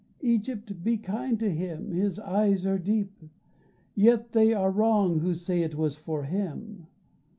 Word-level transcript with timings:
Egypt, 0.23 0.83
be 0.83 0.97
kind 0.97 1.39
to 1.39 1.51
him, 1.51 1.91
his 1.91 2.17
eyes 2.19 2.65
are 2.65 2.79
deep 2.79 3.21
Yet 3.93 4.31
they 4.31 4.51
are 4.51 4.71
wrong 4.71 5.19
who 5.19 5.35
say 5.35 5.61
it 5.61 5.75
was 5.75 5.95
for 5.95 6.23
him. 6.23 6.87